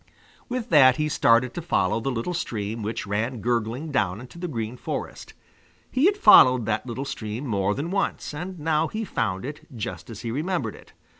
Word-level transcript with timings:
With 0.49 0.69
that 0.69 0.95
he 0.97 1.07
started 1.07 1.53
to 1.53 1.61
follow 1.61 1.99
the 1.99 2.09
little 2.09 2.33
stream 2.33 2.81
which 2.81 3.05
ran 3.05 3.39
gurgling 3.39 3.91
down 3.91 4.19
into 4.19 4.39
the 4.39 4.47
Green 4.47 4.75
Forest. 4.75 5.35
He 5.91 6.05
had 6.07 6.17
followed 6.17 6.65
that 6.65 6.87
little 6.87 7.05
stream 7.05 7.45
more 7.45 7.75
than 7.75 7.91
once, 7.91 8.33
and 8.33 8.57
now 8.57 8.87
he 8.87 9.05
found 9.05 9.45
it 9.45 9.67
just 9.75 10.09
as 10.09 10.21
he 10.21 10.31
remembered 10.31 10.73
it. 10.73 10.93